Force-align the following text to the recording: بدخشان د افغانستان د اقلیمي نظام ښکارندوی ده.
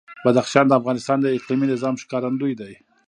بدخشان 0.25 0.65
د 0.67 0.71
افغانستان 0.79 1.17
د 1.21 1.25
اقلیمي 1.37 1.65
نظام 1.73 1.95
ښکارندوی 2.03 2.53
ده. 2.59 2.69